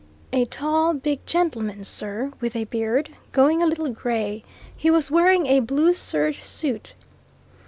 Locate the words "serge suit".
5.93-6.95